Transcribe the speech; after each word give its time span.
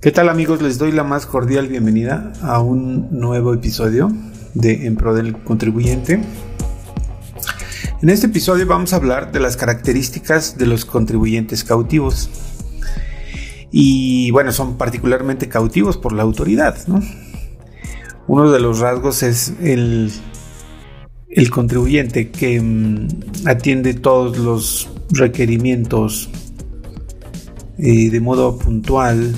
¿Qué 0.00 0.12
tal 0.12 0.28
amigos? 0.28 0.62
Les 0.62 0.78
doy 0.78 0.92
la 0.92 1.02
más 1.02 1.26
cordial 1.26 1.66
bienvenida 1.66 2.32
a 2.40 2.60
un 2.60 3.08
nuevo 3.18 3.52
episodio 3.52 4.08
de 4.54 4.86
En 4.86 4.94
Pro 4.94 5.12
del 5.12 5.36
Contribuyente. 5.42 6.20
En 8.00 8.08
este 8.08 8.28
episodio 8.28 8.64
vamos 8.64 8.92
a 8.92 8.96
hablar 8.96 9.32
de 9.32 9.40
las 9.40 9.56
características 9.56 10.56
de 10.56 10.66
los 10.66 10.84
contribuyentes 10.84 11.64
cautivos. 11.64 12.30
Y 13.72 14.30
bueno, 14.30 14.52
son 14.52 14.78
particularmente 14.78 15.48
cautivos 15.48 15.96
por 15.96 16.12
la 16.12 16.22
autoridad. 16.22 16.76
Uno 18.28 18.52
de 18.52 18.60
los 18.60 18.78
rasgos 18.78 19.24
es 19.24 19.52
el, 19.60 20.12
el 21.28 21.50
contribuyente 21.50 22.30
que 22.30 22.60
mm, 22.60 23.08
atiende 23.46 23.94
todos 23.94 24.38
los 24.38 24.88
requerimientos 25.10 26.30
eh, 27.78 28.10
de 28.10 28.20
modo 28.20 28.58
puntual, 28.58 29.34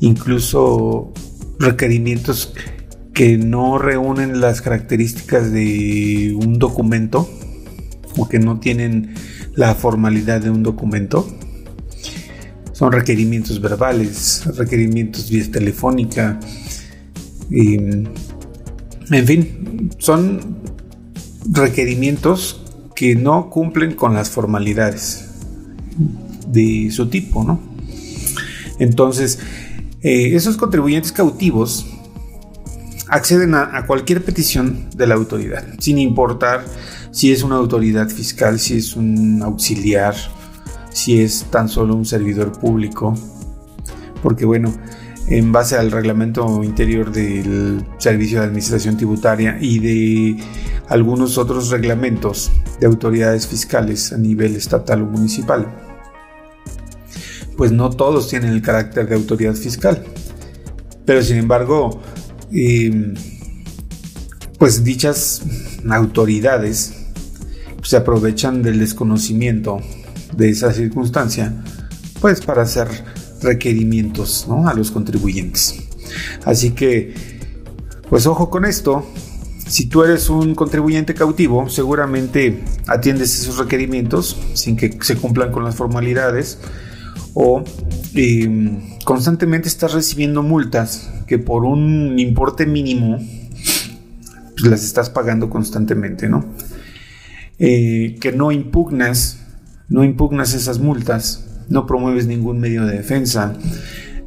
incluso 0.00 1.12
requerimientos 1.58 2.52
que 3.12 3.36
no 3.36 3.78
reúnen 3.78 4.40
las 4.40 4.62
características 4.62 5.52
de 5.52 6.36
un 6.40 6.58
documento 6.58 7.28
o 8.16 8.28
que 8.28 8.38
no 8.38 8.60
tienen 8.60 9.14
la 9.54 9.74
formalidad 9.74 10.40
de 10.40 10.50
un 10.50 10.62
documento. 10.62 11.28
Son 12.72 12.92
requerimientos 12.92 13.60
verbales, 13.60 14.44
requerimientos 14.56 15.30
vía 15.30 15.50
telefónica, 15.50 16.40
en 17.50 19.26
fin, 19.26 19.90
son 19.98 20.58
requerimientos 21.50 22.62
que 22.94 23.16
no 23.16 23.50
cumplen 23.50 23.94
con 23.94 24.14
las 24.14 24.30
formalidades 24.30 25.26
de 26.46 26.90
su 26.90 27.08
tipo, 27.08 27.44
¿no? 27.44 27.60
Entonces, 28.78 29.40
eh, 30.02 30.34
esos 30.34 30.56
contribuyentes 30.56 31.12
cautivos 31.12 31.86
acceden 33.08 33.54
a, 33.54 33.84
cualquier 33.86 34.24
petición 34.24 34.88
de 34.96 35.06
la 35.06 35.16
autoridad, 35.16 35.64
sin 35.78 35.98
importar 35.98 36.64
si 37.10 37.32
es 37.32 37.42
una 37.42 37.56
autoridad 37.56 38.08
fiscal, 38.08 38.58
si 38.58 38.78
es 38.78 38.96
un 38.96 39.42
auxiliar, 39.42 40.14
si 40.92 41.20
es 41.20 41.44
tan 41.50 41.68
solo 41.68 41.96
un 41.96 42.06
servidor 42.06 42.52
público, 42.52 43.14
porque 44.22 44.44
bueno, 44.44 44.72
en 45.26 45.52
base 45.52 45.76
al 45.76 45.90
reglamento 45.90 46.62
interior 46.62 47.12
del 47.12 47.84
Servicio 47.98 48.38
de 48.38 48.46
Administración 48.46 48.96
Tributaria 48.96 49.58
y 49.60 49.78
de 49.80 50.42
algunos 50.88 51.36
otros 51.36 51.70
reglamentos 51.70 52.50
de 52.80 52.86
autoridades 52.86 53.46
fiscales 53.46 54.12
a 54.12 54.18
nivel 54.18 54.56
estatal 54.56 55.02
o 55.02 55.06
municipal 55.06 55.89
pues 57.60 57.72
no 57.72 57.90
todos 57.90 58.26
tienen 58.26 58.52
el 58.54 58.62
carácter 58.62 59.06
de 59.06 59.14
autoridad 59.14 59.52
fiscal. 59.52 60.02
Pero 61.04 61.22
sin 61.22 61.36
embargo, 61.36 62.00
em, 62.50 63.12
pues 64.58 64.82
dichas 64.82 65.42
autoridades 65.86 66.94
se 67.82 67.98
aprovechan 67.98 68.62
del 68.62 68.78
desconocimiento 68.78 69.78
de 70.34 70.48
esa 70.48 70.72
circunstancia, 70.72 71.52
pues 72.22 72.40
para 72.40 72.62
hacer 72.62 72.88
requerimientos 73.42 74.46
a 74.64 74.72
los 74.72 74.90
contribuyentes. 74.90 75.82
Así 76.46 76.70
que, 76.70 77.12
pues 78.08 78.26
ojo 78.26 78.48
con 78.48 78.64
esto. 78.64 79.04
Si 79.68 79.84
tú 79.84 80.02
eres 80.02 80.30
un 80.30 80.54
contribuyente 80.54 81.12
cautivo, 81.12 81.68
seguramente 81.68 82.64
atiendes 82.86 83.38
esos 83.38 83.58
requerimientos 83.58 84.34
sin 84.54 84.78
que 84.78 84.96
se 85.02 85.16
cumplan 85.16 85.52
con 85.52 85.62
las 85.62 85.74
formalidades 85.74 86.56
o 87.34 87.62
em, 88.14 88.96
constantemente 89.04 89.68
estás 89.68 89.92
recibiendo 89.92 90.42
multas 90.42 91.10
que 91.26 91.38
por 91.38 91.64
un 91.64 92.18
importe 92.18 92.66
mínimo 92.66 93.18
pues, 94.60 94.70
las 94.70 94.84
estás 94.84 95.10
pagando 95.10 95.48
constantemente, 95.48 96.28
¿no? 96.28 96.44
Eh, 97.58 98.16
que 98.20 98.32
no 98.32 98.52
impugnas, 98.52 99.38
no 99.88 100.04
impugnas 100.04 100.54
esas 100.54 100.78
multas, 100.78 101.64
no 101.68 101.86
promueves 101.86 102.26
ningún 102.26 102.58
medio 102.58 102.84
de 102.86 102.96
defensa, 102.96 103.54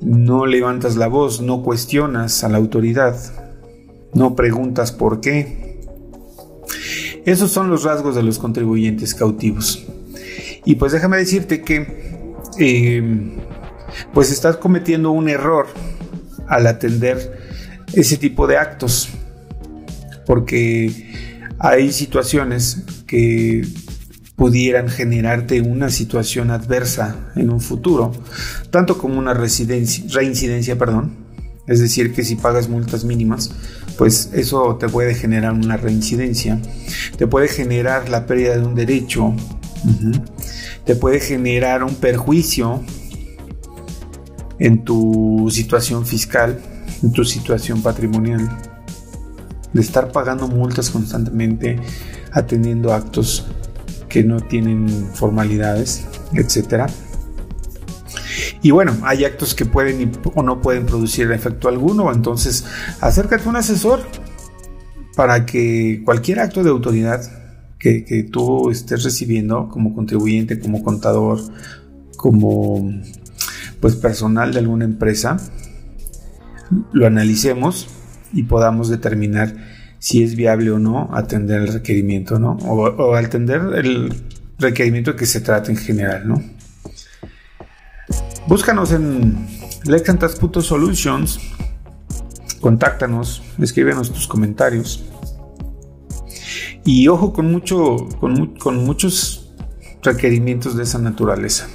no 0.00 0.46
levantas 0.46 0.96
la 0.96 1.08
voz, 1.08 1.40
no 1.40 1.62
cuestionas 1.62 2.44
a 2.44 2.48
la 2.48 2.58
autoridad, 2.58 3.16
no 4.14 4.36
preguntas 4.36 4.92
por 4.92 5.20
qué. 5.20 5.80
Esos 7.24 7.50
son 7.50 7.70
los 7.70 7.84
rasgos 7.84 8.14
de 8.14 8.22
los 8.22 8.38
contribuyentes 8.38 9.14
cautivos. 9.14 9.84
Y 10.64 10.76
pues 10.76 10.92
déjame 10.92 11.16
decirte 11.16 11.62
que 11.62 12.11
pues 14.12 14.30
estás 14.30 14.56
cometiendo 14.56 15.10
un 15.10 15.28
error 15.28 15.66
al 16.48 16.66
atender 16.66 17.38
ese 17.92 18.16
tipo 18.16 18.46
de 18.46 18.56
actos. 18.56 19.08
Porque 20.26 21.10
hay 21.58 21.92
situaciones 21.92 22.84
que 23.06 23.66
pudieran 24.36 24.88
generarte 24.88 25.60
una 25.60 25.90
situación 25.90 26.50
adversa 26.50 27.32
en 27.36 27.50
un 27.50 27.60
futuro, 27.60 28.12
tanto 28.70 28.98
como 28.98 29.18
una 29.18 29.34
reincidencia, 29.34 30.78
perdón. 30.78 31.22
Es 31.66 31.80
decir, 31.80 32.12
que 32.12 32.24
si 32.24 32.34
pagas 32.34 32.68
multas 32.68 33.04
mínimas, 33.04 33.52
pues 33.96 34.30
eso 34.32 34.76
te 34.80 34.88
puede 34.88 35.14
generar 35.14 35.52
una 35.52 35.76
reincidencia, 35.76 36.60
te 37.16 37.28
puede 37.28 37.46
generar 37.46 38.08
la 38.08 38.26
pérdida 38.26 38.56
de 38.56 38.66
un 38.66 38.74
derecho, 38.74 39.32
te 40.84 40.96
puede 40.96 41.20
generar 41.20 41.82
un 41.82 41.94
perjuicio 41.94 42.82
en 44.58 44.84
tu 44.84 45.48
situación 45.50 46.06
fiscal, 46.06 46.60
en 47.02 47.12
tu 47.12 47.24
situación 47.24 47.82
patrimonial, 47.82 48.48
de 49.72 49.80
estar 49.80 50.12
pagando 50.12 50.48
multas 50.48 50.90
constantemente, 50.90 51.78
atendiendo 52.32 52.92
actos 52.92 53.46
que 54.08 54.22
no 54.22 54.40
tienen 54.40 54.88
formalidades, 55.14 56.06
etc. 56.34 56.86
Y 58.60 58.70
bueno, 58.70 58.96
hay 59.02 59.24
actos 59.24 59.54
que 59.54 59.64
pueden 59.64 60.12
o 60.34 60.42
no 60.42 60.60
pueden 60.60 60.86
producir 60.86 61.30
efecto 61.32 61.68
alguno, 61.68 62.12
entonces 62.12 62.64
acércate 63.00 63.44
a 63.44 63.48
un 63.48 63.56
asesor 63.56 64.00
para 65.16 65.44
que 65.44 66.02
cualquier 66.04 66.40
acto 66.40 66.62
de 66.62 66.70
autoridad 66.70 67.41
que, 67.82 68.28
tú 68.30 68.70
estés 68.70 69.02
recibiendo 69.02 69.68
como 69.68 69.92
contribuyente, 69.92 70.60
como 70.60 70.84
contador, 70.84 71.40
como 72.16 72.92
pues 73.80 73.96
personal 73.96 74.52
de 74.52 74.60
alguna 74.60 74.84
empresa, 74.84 75.36
lo 76.92 77.06
analicemos 77.08 77.88
y 78.32 78.44
podamos 78.44 78.88
determinar 78.88 79.56
si 79.98 80.22
es 80.22 80.36
viable 80.36 80.70
o 80.70 80.78
no 80.78 81.10
atender 81.12 81.62
el 81.62 81.72
requerimiento, 81.72 82.38
¿no? 82.38 82.52
O, 82.52 83.14
atender 83.16 83.60
el 83.74 84.14
requerimiento 84.58 85.16
que 85.16 85.26
se 85.26 85.40
trata 85.40 85.72
en 85.72 85.76
general, 85.76 86.28
¿no? 86.28 86.42
Búscanos 88.46 88.92
en 88.92 89.48
lexantas.solutions, 89.84 91.40
contáctanos, 92.60 93.42
escríbenos 93.58 94.12
tus 94.12 94.28
comentarios 94.28 95.04
y 96.84 97.08
ojo 97.08 97.32
con, 97.32 97.50
mucho, 97.50 98.08
con, 98.18 98.84
muchos 98.84 99.52
requerimientos 100.02 100.76
de 100.76 100.82
esa 100.82 100.98
naturaleza. 100.98 101.68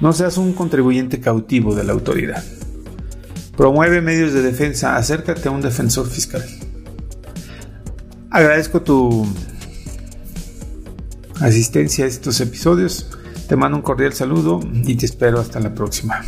No 0.00 0.12
seas 0.12 0.36
un 0.36 0.52
contribuyente 0.52 1.20
cautivo 1.20 1.74
de 1.74 1.84
la 1.84 1.92
autoridad. 1.92 2.42
Promueve 3.56 4.00
medios 4.00 4.32
de 4.32 4.42
defensa, 4.42 4.96
acércate 4.96 5.48
a 5.48 5.52
un 5.52 5.60
defensor 5.60 6.08
fiscal. 6.08 6.44
Agradezco 8.30 8.82
tu 8.82 9.26
asistencia 11.40 12.04
a 12.04 12.08
estos 12.08 12.40
episodios. 12.40 13.10
Te 13.48 13.56
mando 13.56 13.78
un 13.78 13.82
cordial 13.82 14.12
saludo 14.12 14.60
y 14.84 14.96
te 14.96 15.06
espero 15.06 15.40
hasta 15.40 15.60
la 15.60 15.74
próxima. 15.74 16.22